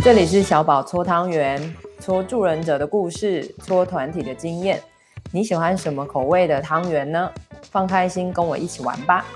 [0.00, 4.80] 这里是小宝搓汤圆，搓助人者的故事，搓团体的经验。
[5.32, 7.30] 你喜欢什么口味的汤圆呢？
[7.70, 9.26] 放开心，跟我一起玩吧。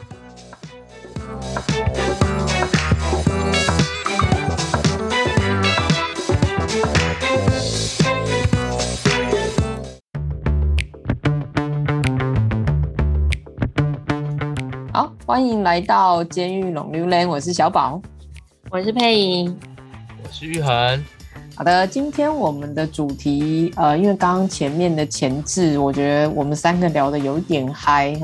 [14.93, 18.01] 好，欢迎来到监狱浪流连，我是小宝，
[18.71, 19.45] 我是佩
[20.23, 20.33] 我。
[20.33, 21.05] 是玉恒，
[21.55, 28.15] 好的，今天我们的主题，呃，因为刚刚前面的前置，我觉得我们三个聊得有点嗨，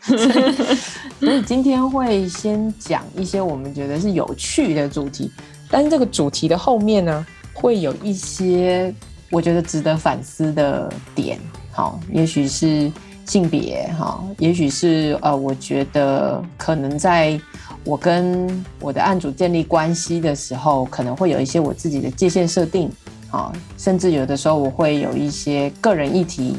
[1.18, 5.30] 所以今天会先讲一些我们觉得是有趣的主题，
[5.70, 8.94] 但是这个主题的后面呢，会有一些
[9.30, 11.38] 我觉得值得反思的点，
[11.72, 12.90] 好，也许是
[13.24, 17.40] 性别，哈，也许是呃，我觉得可能在。
[17.84, 22.90] 我跟我的案主建立关系的时候，可能会有一些我自己的界限设定，
[23.30, 26.56] 啊，甚至有的时候我会有一些个人议题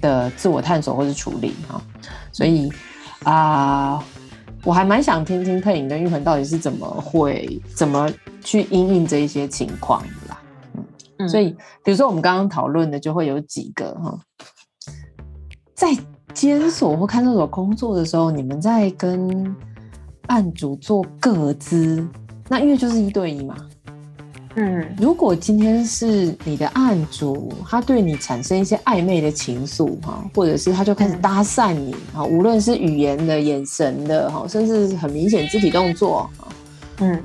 [0.00, 1.80] 的自我探索或是处理，啊，
[2.32, 2.70] 所以
[3.24, 4.04] 啊、呃，
[4.62, 8.08] 我还蛮想听听佩影跟玉恒到底是怎么会怎么
[8.44, 10.40] 去因应这一些情况的啦，
[11.18, 14.18] 嗯，所以比如说我们刚刚讨论的就会有几个哈，
[15.74, 15.96] 在
[16.34, 19.56] 监所或看守所工作的时候，你们在跟
[20.28, 22.06] 案主做个资，
[22.48, 23.56] 那因为就是一对一嘛。
[24.54, 36.28] 嗯，如果今天是你的案主，他对你产生一些暧昧的情愫哈，或者是他就开始搭讪你啊，无论是语言的、眼神的哈，甚至很明显肢体动作，
[36.98, 37.22] 嗯，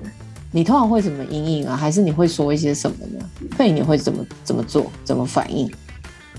[0.52, 1.76] 你通常会怎么因应啊？
[1.76, 3.26] 还是你会说一些什么呢？
[3.58, 4.92] 所以你会怎么怎么做？
[5.04, 5.72] 怎么反应？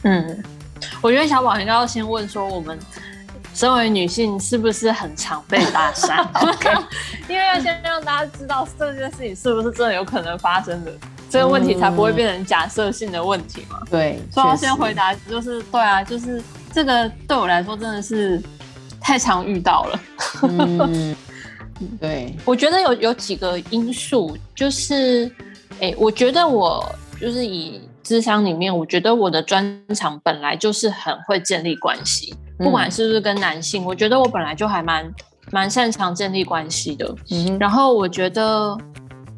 [0.03, 0.45] 嗯，
[1.03, 2.79] 我觉得小宝应该要先问说我们。
[3.55, 6.27] 身为女性，是不是很常被搭讪.
[7.29, 10.93] 因为要先让大家知道这件事情是不是真的有可能发生的，
[11.31, 13.81] 这个问题才不会变成假设性的问题嘛。
[13.89, 16.43] 对，所以我先回答就是对啊，就是
[16.73, 18.43] 这个对我来说真的是
[19.01, 20.01] 太常遇到了。
[20.43, 21.15] 嗯，
[22.01, 25.31] 对， 我觉得有有几个因素，就是
[25.81, 26.85] 哎，我觉得我
[27.21, 32.35] 就是以智商里面，我觉得我的专长本来就是很会建立关系。
[32.65, 35.15] 不管是不是跟男性，嗯、我觉得我本来就还蛮
[35.53, 37.15] 蛮擅长建立关系的。
[37.31, 38.77] 嗯，然后我觉得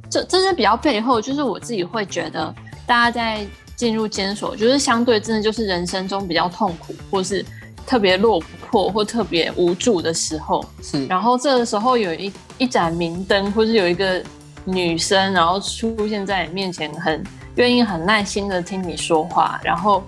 [0.09, 2.55] 这这是比较背后，就是我自己会觉得，
[2.87, 7.45] 大家在进入监所，就是相对真的就是人生中比较痛苦，或是
[7.85, 10.65] 特别落魄或特别无助的时候。
[10.81, 14.23] 是，然后这个时候有一一盏明灯，或是有一个
[14.65, 17.23] 女生，然后出现在你面前，很
[17.57, 20.03] 愿意很耐心的听你说话，然后。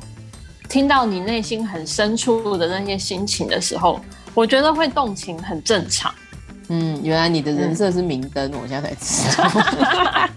[0.68, 3.98] 听到你内心很深处的那些心情的时候，
[4.34, 6.14] 我觉得会动情很正常。
[6.68, 10.28] 嗯，原来你的人设是明灯，嗯、我现在才知道。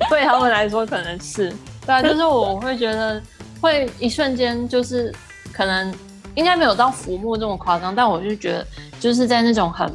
[0.10, 1.54] 对他们来说可能是，
[1.86, 3.22] 对啊，就是我会觉得
[3.60, 5.14] 会一瞬间就是
[5.52, 5.94] 可能
[6.34, 8.66] 应该没有到浮木这么夸张，但我就觉得
[8.98, 9.88] 就是在那种很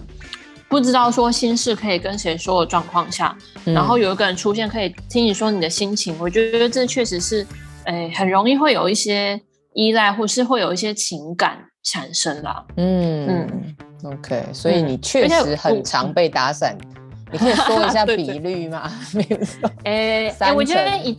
[0.69, 3.35] 不知道说心事可以跟谁说的状况下，
[3.65, 7.45] 嗯、然后有一个人出现可以听你说你的心情，我觉得这确实是，
[7.83, 9.37] 哎，很容易会有一些。
[9.75, 12.63] 依赖或是会有一些情感产生啦。
[12.77, 18.91] 嗯嗯，OK，所以你确实很常被打散，嗯、你可以 说一下比率吗？
[19.13, 21.17] 没有说，哎哎，我觉得一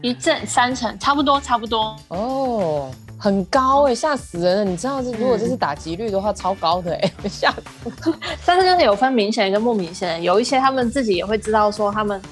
[0.00, 1.96] 一阵三成差不多，差不多。
[2.08, 2.88] 哦，
[3.18, 4.64] 很高哎、欸，吓死人了！
[4.64, 8.14] 你知道，如果这是打击率的话，嗯、超高的哎、欸， 吓死！
[8.46, 12.22] 但是就是有分明显跟不明显，有一些他们自己也会知道说他们。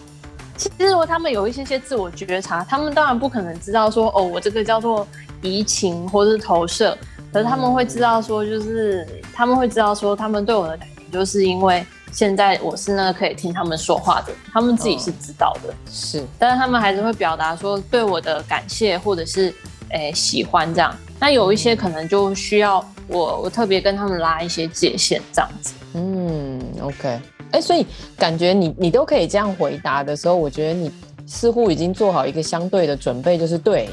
[0.56, 5.06] 其实，如果他们有一些些自我觉察，他们当然不可能知道说，哦，我这个叫做
[5.43, 6.97] 移情或是投射，
[7.33, 19.55] 可是他们会知道说，就是他们会知道说，他们对我的感情，就是因为现在我是那个可以听他们说话的，他们自己是知道的，是，但是他们还是会表达说对我的感谢或者是
[19.91, 20.94] 诶、欸、喜欢这样。
[21.19, 25.75] 那有一些可能就需要我，我特别跟他们拉一些界限这样子。
[25.94, 27.20] 嗯，OK。
[27.56, 27.87] 哎，所以
[28.19, 30.91] 感觉你你都可以这样回答的时候，我觉得你
[31.26, 33.88] 似乎已经做好一个相对的准备，就是对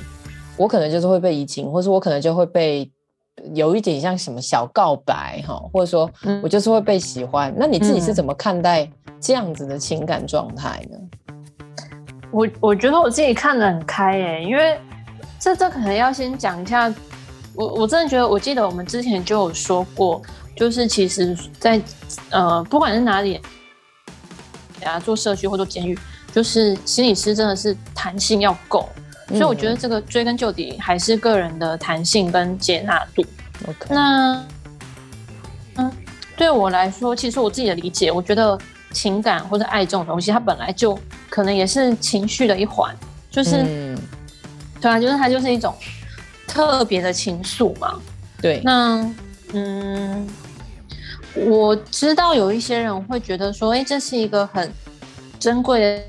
[0.57, 2.92] 我可能就是会被移情，或是我可能就会被
[3.54, 6.10] 有一点像什么小告白哈，或者说
[6.44, 7.51] 我就是会被喜欢。
[7.51, 8.88] 嗯、那你自己是怎么看待
[9.19, 10.98] 这样子的情感状态呢？
[12.31, 14.77] 我我觉得我自己看得很开哎，因为
[15.39, 16.94] 这这可能要先讲一下，
[17.55, 20.21] 我我真的觉得，我记得我们之前就有说过。
[20.55, 21.85] 就是其实在，在
[22.29, 23.41] 呃，不管是哪里，
[24.85, 25.97] 啊，做社区或做监狱，
[26.31, 28.88] 就是心理师真的是弹性要够，
[29.29, 33.25] 嗯、所以我觉得这个追根究底还是个人的弹性跟接纳度。
[33.67, 34.45] OK，那
[35.77, 35.91] 嗯，
[36.38, 38.55] 对我来说，其实我自己的理解，我觉得
[38.91, 40.95] 情感或者爱这种东西，它本来就
[41.31, 42.95] 可能也是情绪的一环，
[43.31, 43.97] 就是，嗯、
[44.79, 45.73] 对啊，就是它就是一种
[46.53, 48.00] 特别的情愫嘛。
[48.39, 49.11] 对，那
[49.53, 50.27] 嗯，
[51.33, 54.71] 我知道有一些人会觉得说，哎，这是一个很
[55.39, 56.03] 珍贵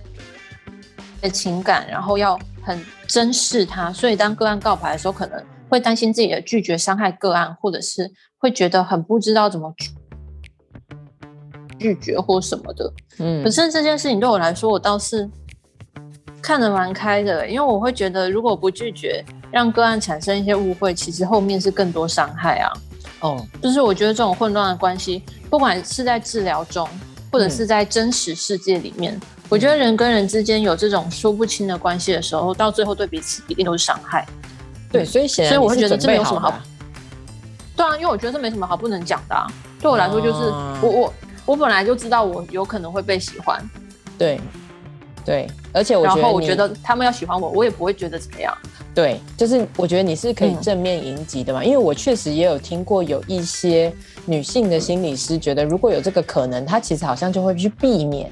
[1.22, 9.72] 的情感，然后要很珍视它，所以当个案告白的时候，可能会担心自己的拒绝伤害个案，或者是会觉得很不知道怎么
[11.78, 12.92] 拒绝或什么的。
[13.20, 15.30] 嗯，可是这件事情对我来说，我倒是
[16.42, 19.24] 看得蛮开的，因为我会觉得，如果不拒绝。
[19.54, 22.72] 让个案产生一些误会，其实后面是更多伤害啊。
[23.20, 26.88] 哦，就是我觉得这种混乱的关系，不管是在治疗中，
[27.30, 34.26] 或者是在真实世界里面，嗯、我觉得人跟人之间有这种说不清的关系的时候，到最后对彼此一定都是伤害。
[34.90, 36.52] 对，所以显然，所以我会觉得这没有什么好。
[37.76, 39.46] 对啊，因为我觉得这没什么好不能讲的啊。
[39.80, 41.14] 对我来说，就是、哦、我我
[41.46, 43.62] 我本来就知道我有可能会被喜欢。
[44.18, 44.40] 对，
[45.24, 48.52] 对，而且然后我觉得他们要喜欢我，我也不会觉得怎么样。
[48.94, 53.92] 对，就是我觉得你是可以正面迎击的嘛，嗯、因为我确实也有听过有一些
[54.24, 58.30] 女性的心理师觉得，如果有这个可能，她其实好像就会去避免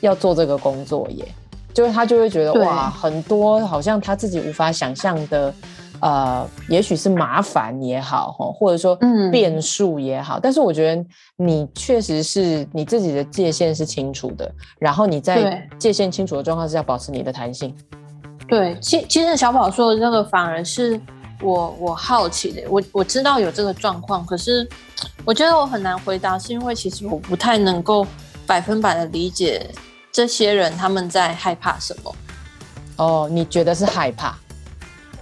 [0.00, 1.26] 要做这个工作耶，
[1.74, 5.52] 就是她就会觉得哇，很多好像她自己无法想象的，
[5.98, 8.96] 呃，也许是麻烦也好，或者说
[9.32, 11.04] 变数也好，嗯、但是我觉得
[11.36, 14.48] 你确实是你自己的界限是清楚的，
[14.78, 17.74] 然后你在界限清楚的状况是要保持你的弹性。
[18.52, 21.00] 对，其其实小宝说的这个反而是
[21.40, 24.68] 我我好奇的，我我知道有这个状况，可是
[25.24, 28.06] 我觉得我很难回答，是因为其实我不太能够
[28.46, 29.66] 百分百的理解
[30.12, 32.14] 这些人他们在害怕什么。
[32.96, 34.36] 哦，你觉得是害怕，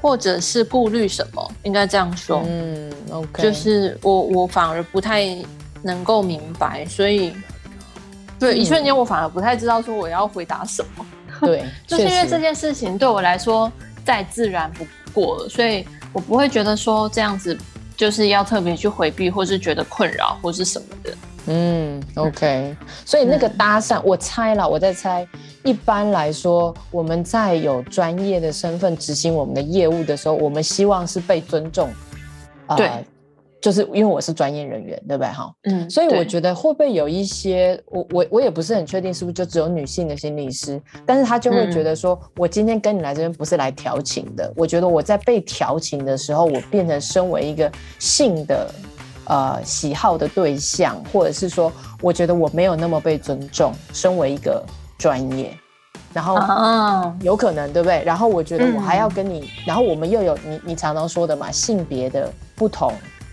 [0.02, 1.52] 或者是顾虑什么？
[1.62, 2.42] 应该这样说。
[2.48, 5.24] 嗯，OK，就是我我反而不太
[5.82, 7.32] 能够明白，所以
[8.40, 11.06] 对、嗯、一瞬间我反而不太知道说我要回答什么。
[11.40, 13.70] 对， 就是因为这件事情对我来说
[14.04, 17.56] 再自然不过了，所以我不会觉得说这样子
[17.96, 21.14] 就是要特别去回避，或是觉得困扰，或是什么的。
[21.46, 22.76] 嗯，OK。
[23.04, 25.26] 所以那个搭讪，嗯、我猜了，我在猜，
[25.64, 31.90] 一般来说，我们在有专业的身份执行我们的业务的时候，我们希望是被尊重。
[32.76, 32.90] 对。
[33.60, 35.30] 呃就是因为我是专业人员，对不对？
[35.30, 48.74] 哈，嗯，所以我觉得会不会有一些，我我我也不是很确定，是不是就只有女性的心理师，但是他就会觉得说，嗯、我今天跟你来这边不是来调情的，我觉得我在被调情的时候，我变成身为一个性的
[49.26, 51.70] 呃喜好的对象，或者是说，
[52.00, 54.64] 我觉得我没有那么被尊重，身为一个
[54.98, 55.54] 专业，
[56.14, 56.34] 然后
[57.20, 58.02] 有可能，对不对？
[58.04, 62.92] 然后我觉得我还要跟你，嗯、然后我们又有你你常常说的嘛，性别的不同。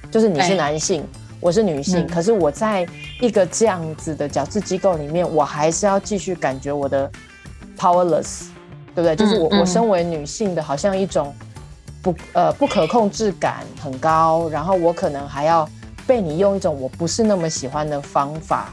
[0.10, 1.08] 就是你是男性，欸、
[1.40, 2.88] 我是女性，嗯、可是我在
[3.20, 7.10] 一个这样子的矫治机构里面，我还是要继续感觉我的
[7.78, 8.46] powerless，
[8.96, 9.16] 对不对？
[9.16, 11.36] 就是我、嗯、我身为女性的，好像一种
[12.02, 15.68] 不呃不可控制感很高，然后我可能还要
[16.08, 18.70] 被你用一种我不是那么喜欢的方法，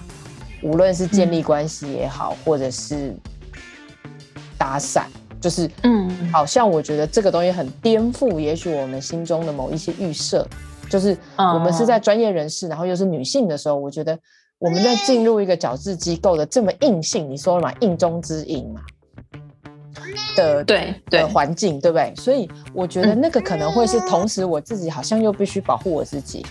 [0.62, 3.14] 无论是建立关系也好，嗯、或者是
[4.56, 5.02] 搭讪，
[5.40, 10.46] 就是嗯，好像我觉得这个东西很颠覆，也许我们心中的某一些预设。
[10.88, 14.18] 就是我们是在专业人士，然后又是女性的时候，我觉得
[14.58, 18.80] 我们在进入一个矫治机构的这么硬性，你说了嘛，硬中之硬嘛
[20.36, 22.12] 的对对环境，对不对？
[22.16, 26.44] 所以我觉得那个可能会是同时，我自己好像又必须保护我自己，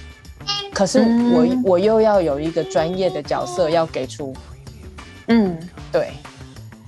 [0.73, 0.99] 可是
[1.33, 4.33] 我我又要有一个专业的角色要给出，
[5.27, 5.57] 嗯，
[5.91, 6.11] 对。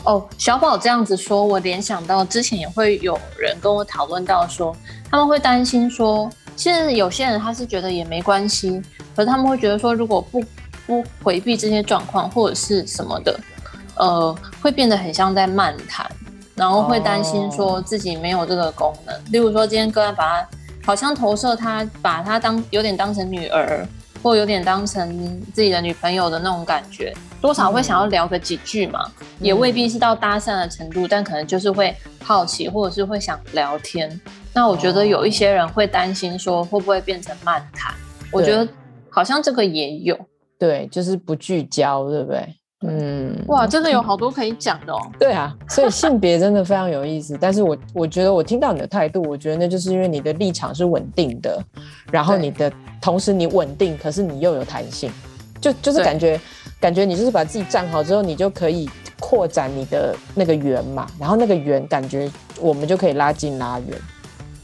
[0.05, 4.75] 哦，小宝这样子说，我联想到之前也会有人跟我讨论到说，
[5.09, 6.29] 他们会担心说。
[6.55, 8.81] 其实有些人他是觉得也没关系，
[9.15, 10.43] 可是他们会觉得说，如果不
[10.87, 13.39] 不回避这些状况或者是什么的，
[13.95, 16.09] 呃，会变得很像在漫谈，
[16.55, 19.13] 然后会担心说自己没有这个功能。
[19.15, 19.23] Oh.
[19.31, 20.47] 例如说，今天个案把他
[20.85, 23.87] 好像投射他，把他当有点当成女儿，
[24.23, 34.19] 或有点当成自己的女朋友的那种感觉，多少会想要聊个几句嘛，嗯、也未必是到搭讪的程度，但可能就是会好奇，或者是会想聊天。
[34.55, 37.93] 那我觉得有一些人会担心说，会不会变成漫谈？
[38.31, 38.65] 我觉得
[39.09, 40.17] 好像这个也有，
[40.57, 42.55] 对，就是不聚焦，对不对？
[42.87, 44.99] 嗯，哇，真的有好多可以讲的哦。
[45.19, 47.37] 对啊，所以性别真的非常有意思。
[47.41, 51.61] 但是我我觉得我听到你的态度，我觉得那就是因为你的立场是稳定的，
[52.09, 52.71] 然后你的
[53.01, 55.11] 同时你稳定，可是你又有弹性，
[55.59, 56.39] 就就是感觉
[56.79, 62.31] 感觉你就是把自己站好之后，你就可以扩展你的那个圆嘛，然后那个圆感觉
[62.61, 63.99] 我们就可以拉近拉远。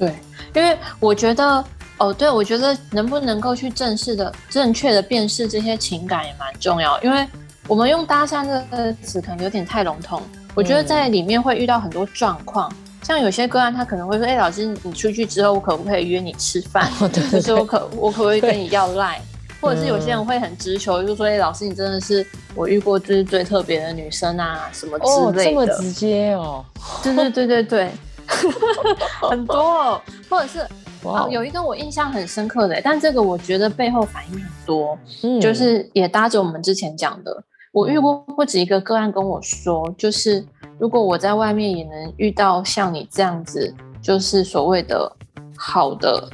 [0.01, 0.15] 对，
[0.55, 1.63] 因为我觉得，
[1.99, 6.99] 哦，对，我觉得能不能够去正式的、正确的辨识这些情感也蛮重要。
[7.03, 7.27] 因为
[7.67, 10.19] 我们用搭讪这个词可能有点太笼统，
[10.55, 16.91] 我觉得在里面会遇到很多状况，嗯、像有些个案他可能会说：“哎、欸，老师，你出去之后，我可不可以约你吃饭？
[16.93, 19.21] 或者、哦、是我可我可不可以跟你要赖？
[19.61, 26.65] 或者是有些人会很直球，就说：“哎、欸，老师，你真的是我遇过最最特别的女生啊，什么之类的。”这么直接哦？
[27.03, 27.91] 对对对对对，
[29.29, 30.67] 很多、哦，或者是。
[31.03, 40.45] 哦，有一个我印象很深刻的，但这个我觉得背后反应很多，嗯，就是也搭着我们之前讲的，我遇过不止一个个案跟我说，就是
[40.77, 45.11] 如果我在外面也能遇到像你这样子，就是所谓的
[45.57, 46.29] 好的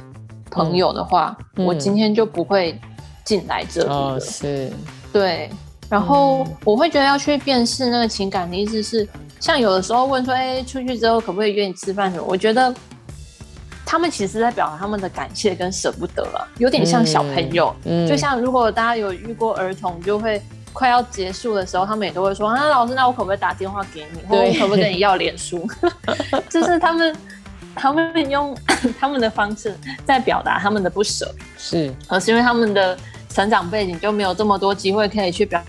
[0.50, 2.78] 朋友的话，嗯，我今天就不会
[3.24, 3.94] 进来这里了。
[3.94, 4.70] 哦，是，
[5.10, 5.48] 对。
[5.88, 9.08] 然后我会觉得要去辨识那个情感的意思是，
[9.40, 12.24] 像有的时候问说，哎，出去之后可不可以约你吃饭什么？
[12.26, 12.74] 我觉得。
[13.90, 20.42] 他们其实在表达他们的感谢跟舍不得了，有点像小朋友，嗯嗯、就像如果大家有遇过儿童，就会
[20.74, 25.66] 快要结束的时候，他们也都会说啊，老师，那我可不可以打电话给你，对或者可不可以跟你要脸书？
[26.50, 27.16] 就是他们，
[27.74, 28.54] 他们用
[29.00, 32.94] 他们的方式在表达他们的不舍，是，而是因为他们的
[33.30, 35.64] 成长背景就没有这么多机会可以去表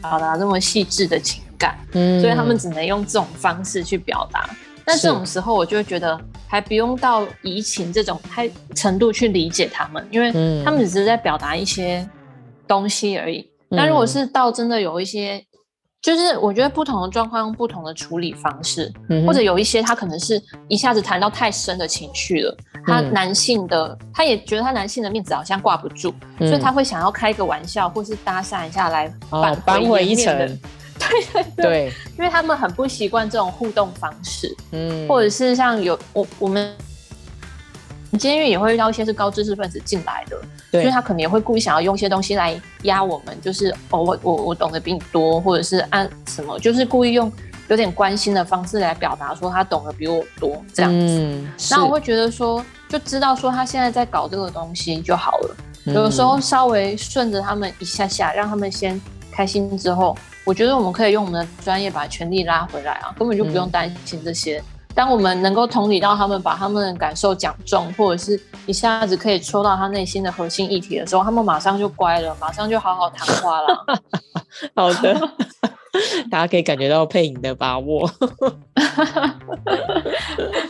[0.00, 4.50] 表达这么细致的情感，嗯，所以他们只能用这种方式去表达。
[4.84, 10.32] 但这种时候，我就会觉得还不用到移情这种太程度去理解他们，因为
[10.64, 12.04] 他们只是在表达一些
[12.66, 13.48] 东西而已。
[13.68, 15.40] 那、嗯、如果是到真的有一些，
[16.02, 29.14] 就是我觉得不同的状况用不同的处理方式，嗯、或者有一些他可能是一下子谈到太深的情绪了，他男性的他也觉得他男性的面子好像挂不住，嗯、所以他会想要开个玩笑或是搭讪一下来
[29.64, 30.58] 扳回一城。
[31.12, 31.42] 对。
[31.56, 36.74] 对对，因为他们很不习惯这种互动方式，嗯，或者是像有我我们
[38.18, 40.38] 监狱也会遇到一些是高知识分子进来的，
[40.70, 47.32] 对，所以他可能也会故意想要用一些东西来压我们，就是哦我我我懂得比你多，或者是按什么，就是故意用
[47.68, 59.00] 有点关心的方式来表达说他懂得比我多这样子，嗯，那我会觉得说就知道说他现在在搞这个东西就好了，嗯，有的时候稍微顺着他们一下下，让他们先
[59.32, 60.16] 开心之后。
[60.44, 64.58] 我觉得我们可以用我们的专业把权力拉回来啊，根本就不用担心这些。
[64.58, 73.86] 嗯、当我们能够同理到他们，把他们的感受讲中，或者是一下子可以戳到他内心的核心议题的时候，他们马上就乖了，马上就好好谈话了。
[74.74, 75.14] 好的，
[76.28, 78.04] 大家可以感觉到配音的把握。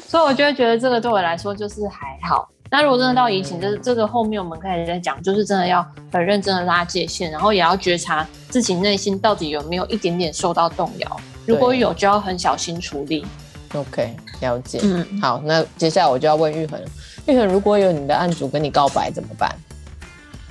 [0.06, 2.46] 所以我就会觉得这个对我来说就是还好。
[2.74, 13.26] 那如果真的到移情，这这个后面我们可以再讲，就是真的要很认真的拉界线，然后也要觉察自己内心到底有没有一点点受到动摇，如果有，就要很小心处理。
[13.74, 14.80] OK，了解。
[14.82, 16.82] 嗯，好，那接下来我就要问玉恒，
[17.26, 19.54] 玉恒，如果有你的案主跟你告白怎么办？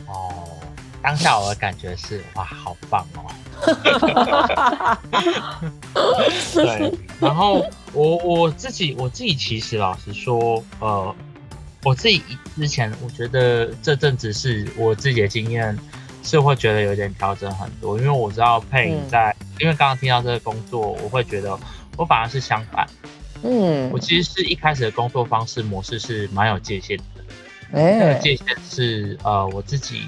[0.06, 0.46] 哦，
[1.02, 3.26] 当下我的感觉是哇，好棒哦。
[6.54, 11.16] 对，然后我我自己我自己其实老实说，呃。
[11.84, 12.22] 我自己
[12.56, 15.76] 之前，我觉得这阵子是我自己的经验，
[16.24, 21.58] 是会觉得有点调整很多，因为我知道佩颖在，嗯、因为刚刚听到这个工作，我会觉得
[21.98, 22.88] 我反而是相反，
[23.42, 27.24] 嗯，我其实是一开始的工作方式模式是蛮有界限的，
[27.74, 30.04] 哎，那个界限是呃，我自己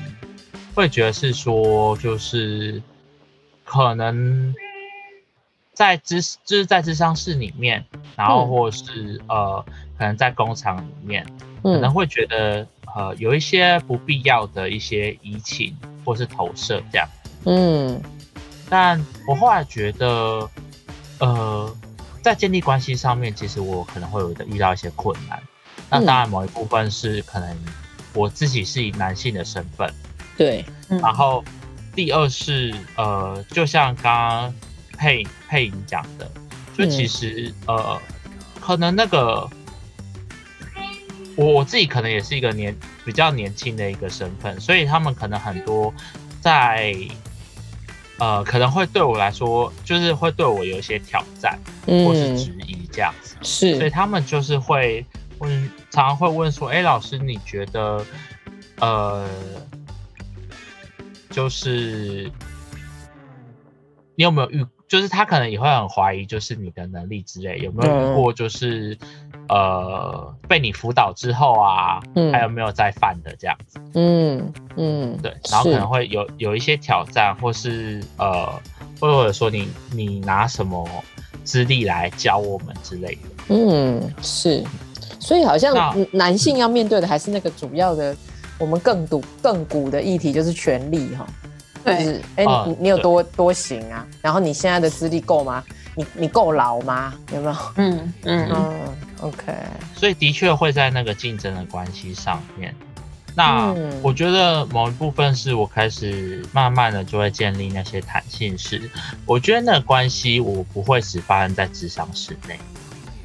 [0.75, 2.79] 会觉得是说，就是
[3.63, 4.53] 可能
[5.73, 7.83] 在咨就是在智商室里面，
[8.15, 9.65] 然后或是、嗯、呃，
[9.97, 11.25] 可能在工厂里面。
[11.63, 17.07] 可能会觉得呃有一些不必要的一些移情或是投射这样，
[17.45, 18.01] 嗯，
[18.69, 20.49] 但我后来觉得，
[21.19, 21.75] 呃，
[22.21, 25.41] 在建立关系上面，其实我可能会有的遇到一些困难。
[25.89, 27.57] 那当然某一部分是可能
[28.13, 29.91] 我自己是以男性的身份，
[30.37, 31.43] 对，然后
[31.95, 34.53] 第二是呃，就像刚刚
[34.97, 36.29] 佩佩颖讲的，
[36.77, 37.97] 就其实呃，
[38.59, 39.49] 可能那个。
[41.35, 45.91] 我我自己可能也是一个年比较年轻的一个身份，所以他们可能很多
[46.39, 46.95] 在
[48.19, 55.03] 呃可能会对我来说，就是会对我有一些挑战或是质疑这样子，嗯、是，所以他们就是会
[55.39, 58.05] 问，常常会问说，哎、欸，老师你觉得
[58.79, 59.27] 呃，
[61.31, 62.31] 就是
[64.15, 68.95] 你有没有遇，就是他可能也会很怀疑，就是你的能力之类，有没有遇过就是。
[69.49, 73.79] 呃，被你辅导之后啊，嗯、还有没有再犯的这样子？
[73.93, 78.47] 嗯嗯，对，然后可能会有有一些挑战，或是呃，
[78.99, 80.87] 或者说你你拿什么
[81.43, 83.19] 资历来教我们之类的？
[83.49, 84.63] 嗯，是，
[85.19, 85.75] 所以好像
[86.11, 88.15] 男性要面对的还是那个主要的，
[88.57, 91.25] 我们更古更古的议题就是权力哈。
[91.83, 94.07] 对，就是哎、欸，你你有多多行啊？
[94.21, 95.61] 然后你现在的资历够吗？
[95.95, 97.13] 你你够老吗？
[97.33, 97.55] 有没有？
[97.75, 98.73] 嗯嗯嗯
[99.23, 99.53] ，OK。
[99.95, 102.73] 所以的确会在那个竞争的关系上面。
[103.35, 108.87] 那我觉得某一部分是我开始慢慢的就会建立那些弹性式。
[109.25, 112.59] 我觉得那个关系我不会只发生在咨商室内。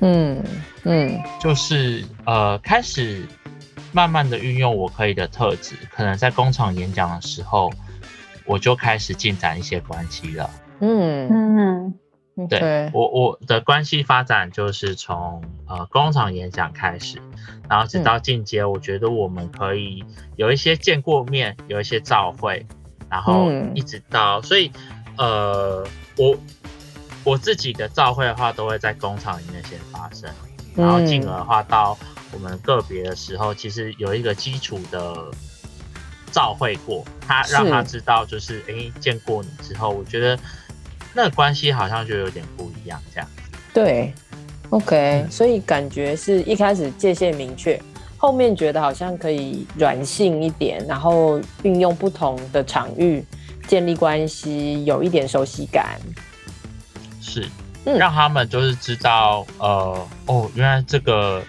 [0.00, 0.42] 嗯
[0.84, 3.26] 嗯，就是呃开始
[3.92, 7.70] 慢慢的运用我可以的特质，可能在工厂演讲的时候，
[8.46, 10.48] 我就开始进展一些关系了。
[10.80, 11.94] 嗯嗯。
[12.46, 17.20] 对我我的关系发展就是从呃工厂演讲开始，
[17.68, 20.04] 然后直到进阶，我觉得我们可以
[20.36, 22.64] 有一些见过面，有一些照会，
[23.10, 24.70] 然后一直到，嗯、所以
[25.16, 25.84] 呃
[26.16, 26.36] 我
[27.24, 30.30] 我自己的照会的话，都会在工厂里面先发生，
[30.76, 31.98] 然后进而的话到
[32.32, 35.30] 我们个别的时候，其实有一个基础的
[36.30, 40.38] 照会过，他让他知道就是哎是见过你之后，我觉得。
[41.14, 43.28] 那个关系好像就有点不一样，这样。
[43.72, 44.12] 对
[44.70, 47.80] ，OK，嗯，所以感觉是一开始界限明确，
[48.16, 53.24] 后面觉得好像可以软性一点，然后运用不同的场域
[53.66, 55.98] 建立关系，有一点熟悉感。
[57.20, 57.48] 是，
[57.84, 61.42] 嗯，让他们就是知道，呃，哦，原来这个，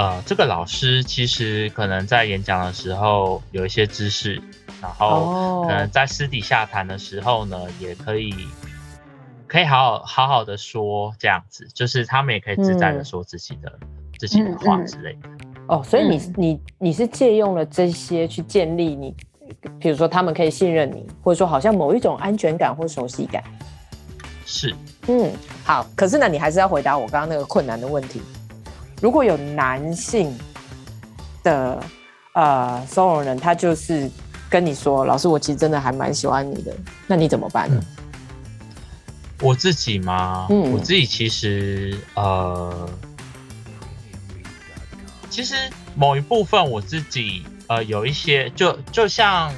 [0.00, 4.40] 呃，这个老师其实可能在演讲的时候有一些知识。
[4.80, 8.32] 然后可能在私底下谈的时候呢，也可以
[9.46, 13.88] 可以好好好好的说这样子，就是他们也可以自在的说自己的、嗯、
[14.18, 15.28] 自己的话之类的。
[15.66, 19.14] 哦，所以你、嗯、你你是借用了这些去建立你，
[19.78, 23.44] 比如说他们可以信任你，或者说好像某一种安全感或熟悉感。
[24.46, 24.74] 是，
[25.08, 25.30] 嗯，
[25.62, 25.86] 好。
[25.94, 28.22] 可是呢，你还是要回答我刚刚那个困难的问题。
[29.00, 30.36] 如果有男性
[31.42, 31.82] 的
[32.34, 34.10] 呃收容人，他就是。
[34.50, 36.76] 跟你说，老师，我其实真的还蛮喜欢你的，
[37.06, 37.80] 那你怎么办呢？
[37.80, 37.86] 嗯、
[39.42, 40.48] 我自己吗？
[40.50, 42.90] 嗯，我自己其实呃，
[45.30, 45.54] 其实
[45.94, 49.54] 某一部分我自己呃有一些，就就像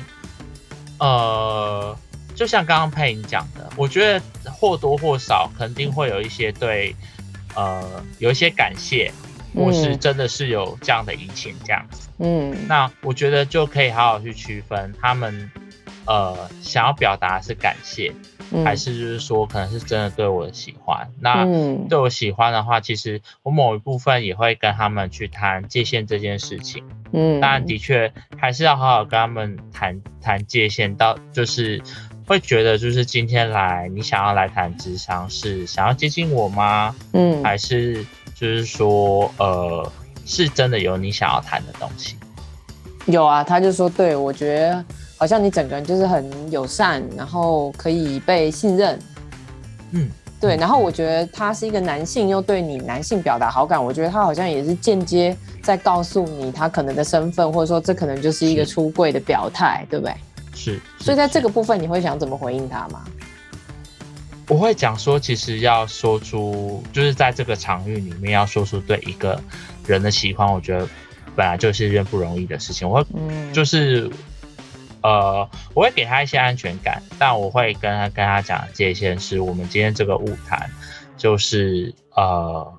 [0.98, 1.96] 呃，
[2.34, 6.94] 就像刚刚佩颖讲的，我觉得或多或少肯定会有一些对
[7.54, 7.82] 呃
[8.18, 9.10] 有一些感谢。
[9.54, 15.50] 我是真的是有这样的疫情这样子，嗯，那我觉得就可以好好去区分他们，
[16.06, 18.12] 呃，想要表达是感谢，
[18.50, 21.06] 嗯、还是就是说可能是真的对我的喜欢。
[21.20, 21.44] 那
[21.88, 31.82] 对我喜欢的话，其实我某一部分也会跟他们去谈界限这件事情，嗯，当然的确还是要好好跟他们谈谈界限，到就是
[32.26, 36.96] 会觉得就是今天来你想要来谈智商是想要接近我吗？
[37.12, 38.02] 嗯，还是？
[38.42, 39.92] 就是说，呃，
[40.26, 42.16] 是真的有你想要谈的东西。
[43.06, 44.84] 有啊，他就说，对，我觉得
[45.16, 48.98] 好像你整个人就是很友善，然后可以被信任。
[49.92, 50.08] 嗯，
[50.40, 50.56] 对。
[50.56, 60.12] 然后我觉得他是一个男性，又对你男性表达好感，我觉得他好像也是间接在告诉你他可能的身份，或者说这可能就是一个出柜的表态，对不对？
[60.52, 60.80] 是。
[60.98, 63.04] 所以在这个部分，你会想怎么回应他吗？
[64.48, 69.40] 我会讲说，其实要说出，就是在这个场域里面要说出对一个
[69.86, 70.86] 人的喜欢，我觉得
[71.34, 72.88] 本来就是一件不容易的事情。
[72.88, 73.06] 我会，
[73.52, 74.10] 就是，
[75.00, 80.70] 呃，我会给他一些安全感，但我会跟他跟他讲界限，是我们今天这个物谈，
[81.16, 82.74] 就是呃，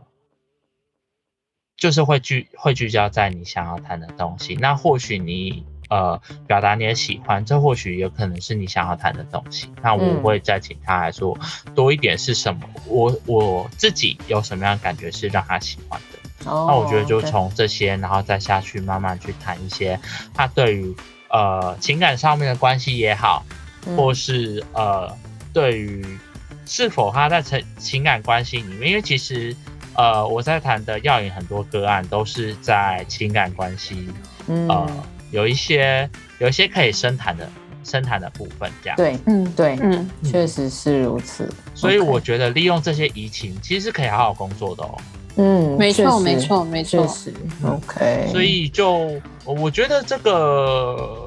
[1.78, 4.56] 就是会聚会聚焦在你想要谈的东西。
[4.56, 5.66] 那或许你。
[5.94, 9.70] 呃，表达你的喜欢，这或许有可能是你想要谈的东西。
[9.84, 11.38] 那我会再请他来说
[11.76, 12.62] 多一点是什么？
[12.78, 16.50] 嗯、我我自己有什么样的感觉是让他喜欢的？
[16.50, 20.00] 哦、那我觉得就从这些，然后再下去慢慢去谈一些
[20.34, 20.96] 他对于
[21.30, 23.46] 呃情感上面的关系也好，
[23.86, 25.16] 嗯、或是呃
[25.54, 26.04] 对于
[26.66, 29.56] 是否他在情情感关系里面，因为其实
[29.94, 34.10] 呃我在谈的药瘾很多个案都是在情感关系，
[34.48, 34.88] 嗯、呃。
[35.34, 37.50] 有一些有一些可以深谈的
[37.84, 41.52] 深谈的部分，这样对，嗯对，嗯，确实是如此。
[41.74, 44.98] 所以我觉得利用这些移情，其实是可以好好工作的哦。
[45.38, 47.04] 嗯，没错没错没错。
[47.64, 48.28] ，OK。
[48.32, 51.26] 所以就我觉得这个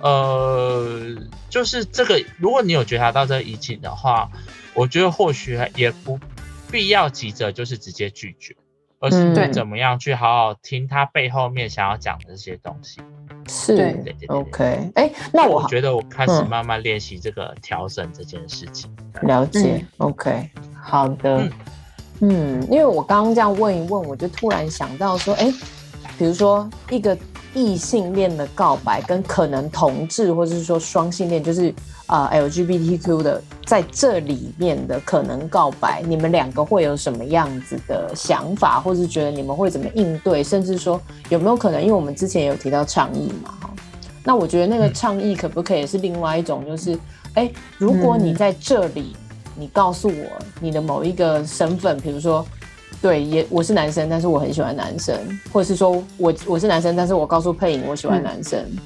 [0.00, 1.16] 呃，
[1.48, 4.28] 就是这个，如果你有觉察到这个移情的话，
[4.74, 6.18] 我觉得或许也不
[6.70, 8.56] 必要急着就是直接拒绝。
[8.98, 12.98] 而是怎么样去好好听他背后面想要讲的这些东西，
[13.56, 18.94] 是，对对对，OK，哎，那我觉得我开始慢慢练习这个调整这件事情。
[19.22, 21.48] 了解，OK，好的，
[22.20, 25.50] 嗯，因为我刚刚这样问一问，我就突然想到说，哎，
[26.18, 27.16] 比如说一个
[27.54, 31.74] 异性恋的告白跟可能同志或者是说双性恋，就是
[32.06, 41.80] 啊、呃、LGBTQ 的在这里面的可能告白，你们两个会有什么样子的想法，或是觉得你们会怎么应对，甚至说有没有可能？
[41.80, 43.70] 因为我们之前有提到倡议嘛，哈，
[44.24, 46.94] 那我觉得那个倡议可不可以是另外一种，就是
[47.34, 49.16] 哎、欸，如果你在这里，
[49.56, 52.46] 你告诉我你的某一个身份，比如说。
[53.02, 55.14] 对，也我是男生，但是我很喜欢男生，
[55.52, 58.78] 或者是说我我是男生，但是我告诉佩影我喜欢男生，嗯、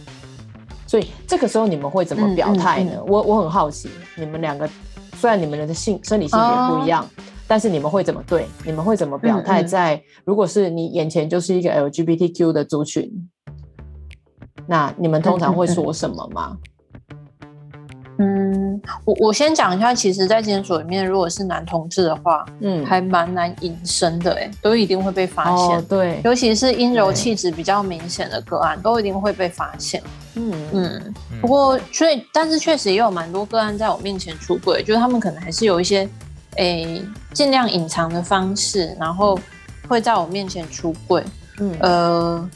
[0.90, 2.90] 所以这个时候你们会怎么表态呢？
[2.94, 4.68] 嗯嗯嗯、我我很好奇，你们两个
[5.14, 8.44] 虽然你们的性生理性别不一样，哦、但是你们会怎么对？
[8.66, 9.62] 你们会怎么表态？
[9.62, 13.08] 在、嗯嗯、如果是你眼前就是一个 LGBTQ 的族群，
[14.66, 16.58] 那你们通常会说什么吗？
[18.22, 30.02] 嗯我我先讲一下，其实，在监所里面，如果是男同志的话，嗯，还蛮难隐身的，哎，都一定会被发现，哦、对，尤其是阴柔气质比较明显的个案，都一定会被发现，
[30.34, 30.52] 嗯。
[30.72, 31.14] 嗯。
[31.40, 36.06] 不过，所以，但是确实也有蛮多个案在我面前出柜，就是他们可能还是有一些，
[36.56, 37.02] 诶，
[37.32, 39.38] 尽量隐藏的方式，然后
[39.88, 41.24] 会在我面前出柜，
[41.58, 41.74] 嗯。
[41.80, 42.50] 呃，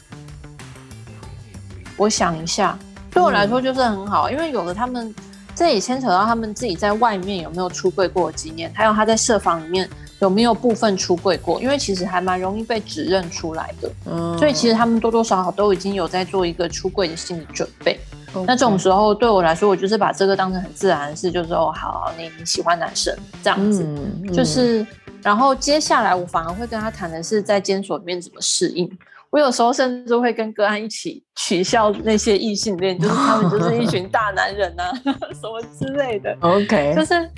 [1.96, 2.78] 我想一下，
[3.10, 5.14] 对我来说就是很好，嗯、因为有的他们。
[5.54, 9.88] 这也牵扯到他们自己在外面有没有出柜过的经验，还有他在社房里面
[10.20, 13.90] 有没有部分出柜过，因为其实还蛮容易被指认出来的。
[14.06, 17.98] 嗯，所以其实他们多多少少都已经有在做一个出柜的心理准备。
[18.34, 18.44] Okay.
[18.46, 24.84] 那这种时候对我来说，我就是把这个当成很自然的事，就是哦，好，你你喜欢男生这样子，嗯嗯、就是，
[25.22, 28.90] 然后接下来我反而会跟他谈的是在监所里面怎么适应。
[29.34, 34.92] 我有时候甚至会跟个案一起取笑那些异性恋，就是他们就是一群大男人啊，
[35.34, 36.38] 什么之类的。
[36.38, 37.28] OK，就是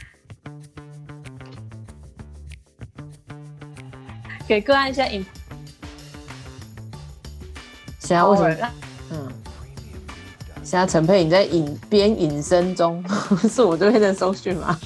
[4.46, 5.24] 给个案一些引。
[7.98, 8.68] 现在为什么？
[9.12, 9.32] 嗯，
[10.62, 13.02] 现在陈佩颖在隐边隐身中，
[13.48, 14.78] 是我这边的收讯吗？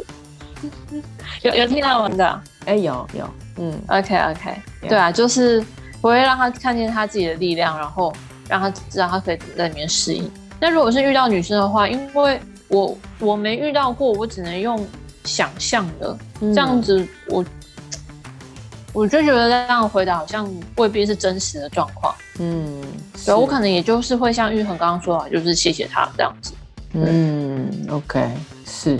[1.40, 2.42] 有有听到我们的？
[2.66, 5.64] 哎、欸，有有，嗯，OK OK，有对啊，就是。
[6.02, 8.12] 我会让他看见他自己的力量，然后
[8.48, 10.30] 让他知道他可以在里面适应。
[10.60, 14.86] 那如果是遇到女生的话，因为我我没遇到过，我只能用
[15.24, 22.14] 想象的、嗯、这样子我，我我就觉得这样回答好像未必是真实的状况。
[22.38, 22.82] 嗯，
[23.24, 26.52] 对，我可能也就是会像玉恒刚刚说的，就是谢谢他这样子。
[26.94, 28.28] 嗯，OK，
[28.66, 28.98] 是。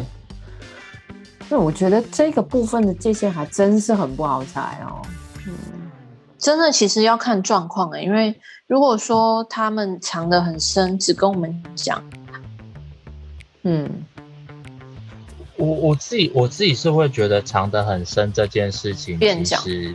[1.48, 5.02] 那我觉得这个部分的界限还真是很不好踩哦。
[5.46, 5.52] 嗯。
[6.42, 8.34] 真的，其实要看状况欸，因为
[8.66, 12.02] 如果说他们藏得很深，只跟我们讲，
[13.62, 13.88] 嗯，
[15.56, 19.94] 我我自己我自己是会觉得藏得很深这件事情，其实，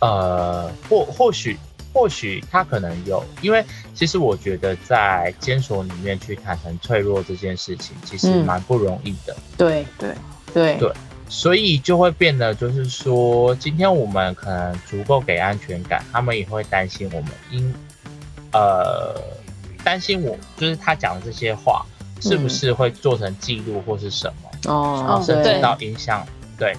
[0.00, 1.58] 呃，或或许
[1.92, 3.62] 或许他可能有，因为
[3.94, 9.36] 其实我觉得在监所里面去坦诚脆弱这件事情，其实蛮不容易的。
[9.58, 10.14] 对对
[10.54, 10.90] 对对。
[11.28, 17.74] 所以就会变得，就是说，今天我们可能足够给安全感，他们也会担心我们因，
[18.52, 19.20] 呃，
[19.82, 21.84] 担心我，就是他讲的这些话
[22.20, 26.24] 是不是会做成记录或是什么哦，甚至到影响。
[26.58, 26.76] 对，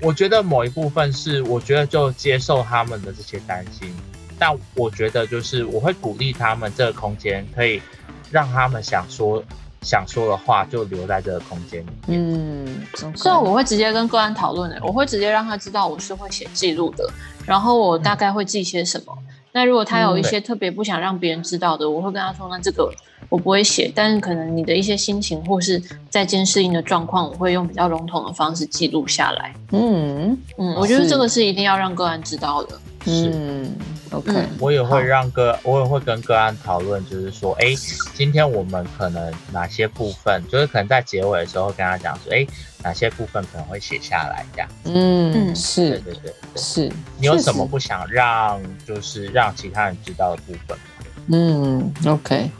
[0.00, 3.94] 我觉得某一部分是，我觉得就接受他们的这些担心，
[4.38, 7.82] 但我觉得就是我会鼓励他们这个空间可以
[8.30, 9.42] 让他们想说。
[9.82, 12.20] 想说的话就留在这个空间里面。
[12.20, 17.08] 嗯，所以我会直接跟个案讨论的，我会直接让他知道我是会写记录的，
[17.46, 19.16] 然后我大概会记些什么。
[19.20, 22.92] 嗯、那如果他有一些特别不想让别人知道的，嗯、我会跟他说，那这个
[23.28, 29.54] 我不会写，但是可能你的一些心情或是在监适应的状况，我会用比较笼统的方式记录下来。
[29.72, 32.78] 嗯嗯，我觉得这个是一定要让个案知道的。
[33.06, 33.30] 是。
[33.32, 33.74] 嗯
[34.12, 37.66] OK，我也会让个，我也会跟个案讨论，就是说，哎，
[38.12, 42.44] 今天我们可能哪些部分，就是可能在结尾的时候跟他讲说，哎，
[42.82, 44.68] 哪些部分可能会写下来这样。
[44.84, 46.92] 嗯，是，对对对，对，是。
[47.18, 50.84] 你有什么不想让，就是让其他人知道的部分吗？
[51.28, 52.50] 嗯，OK，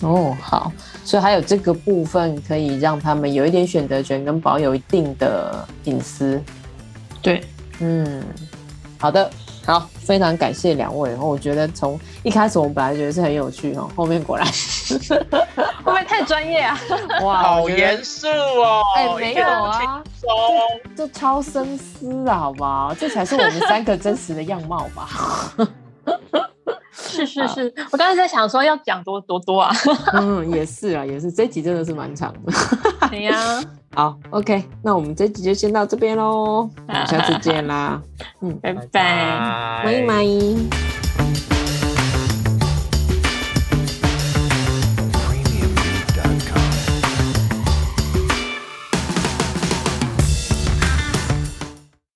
[0.00, 0.72] 哦，好，
[1.04, 6.42] 所以还有这个部分可以让他们有一点选择权，跟保有一定的隐私。
[7.20, 7.44] 对，
[7.80, 8.24] 嗯，
[8.96, 9.30] 好的。
[9.66, 11.10] 好，非常感谢两位。
[11.10, 14.46] 然后我觉得从一开始我们本来觉得是很有趣哦，后面果然
[15.82, 16.78] 会不会太专业啊？
[17.24, 18.82] 哇，好严肃哦！
[18.96, 20.02] 哎、欸，没有啊，
[20.94, 22.94] 这超深思啊，好不好？
[22.98, 25.08] 这才是我们三个真实的样貌吧。
[26.92, 29.74] 是是是，好我刚才在想说要讲多多多啊。
[30.14, 32.52] 嗯，也是啊，也是，这集真的是蛮长的。
[33.10, 33.34] 对呀。
[33.94, 36.68] 好，OK，那我们这集就先到这边喽，
[37.06, 38.02] 下次见啦。
[38.40, 41.03] 嗯，拜拜，拜拜。